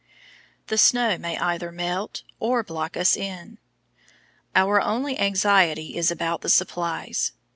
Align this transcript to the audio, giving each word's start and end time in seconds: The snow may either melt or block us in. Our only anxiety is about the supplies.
The 0.65 0.79
snow 0.79 1.19
may 1.19 1.37
either 1.37 1.71
melt 1.71 2.23
or 2.39 2.63
block 2.63 2.97
us 2.97 3.15
in. 3.15 3.59
Our 4.55 4.81
only 4.81 5.19
anxiety 5.19 5.95
is 5.95 6.09
about 6.09 6.41
the 6.41 6.49
supplies. 6.49 7.33